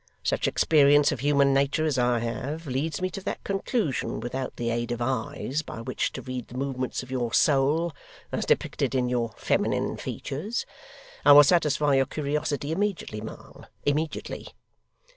[0.23, 4.71] Such experience of human nature as I have, leads me to that conclusion, without the
[4.71, 7.93] aid of eyes by which to read the movements of your soul
[8.31, 10.65] as depicted in your feminine features.
[11.23, 14.47] I will satisfy your curiosity immediately, ma'am; immediately.